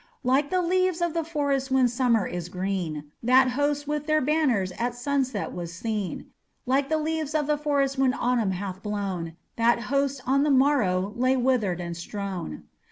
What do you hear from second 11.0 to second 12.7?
lay withered and strown.